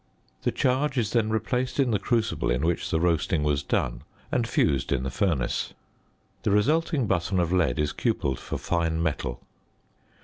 The 0.41 0.51
charge 0.51 0.97
is 0.97 1.11
then 1.13 1.29
replaced 1.29 1.79
in 1.79 1.91
the 1.91 1.99
crucible 1.99 2.49
in 2.49 2.65
which 2.65 2.89
the 2.89 2.99
roasting 2.99 3.43
was 3.43 3.61
done 3.61 4.01
and 4.31 4.47
fused 4.47 4.91
in 4.91 5.03
the 5.03 5.11
furnace. 5.11 5.75
The 6.41 6.49
resulting 6.49 7.05
button 7.05 7.39
of 7.39 7.53
lead 7.53 7.77
is 7.77 7.93
cupelled 7.93 8.39
for 8.39 8.57
fine 8.57 9.03
metal. 9.03 9.41